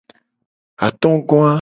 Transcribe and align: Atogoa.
Atogoa. 0.87 1.49